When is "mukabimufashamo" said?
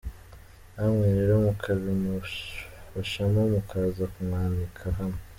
1.45-3.39